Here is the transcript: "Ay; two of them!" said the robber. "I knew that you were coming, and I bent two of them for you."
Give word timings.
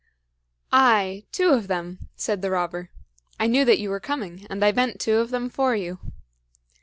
"Ay; 0.73 1.25
two 1.31 1.49
of 1.49 1.67
them!" 1.67 2.09
said 2.15 2.41
the 2.41 2.49
robber. 2.49 2.89
"I 3.39 3.45
knew 3.45 3.63
that 3.65 3.77
you 3.77 3.91
were 3.91 3.99
coming, 3.99 4.47
and 4.49 4.65
I 4.65 4.71
bent 4.71 4.99
two 4.99 5.17
of 5.19 5.29
them 5.29 5.47
for 5.47 5.75
you." 5.75 5.99